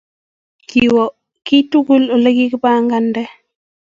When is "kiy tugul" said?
1.45-2.03